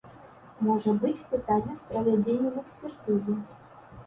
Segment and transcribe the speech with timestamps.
[0.67, 3.39] Можа быць пытанне з правядзеннем экспертызы.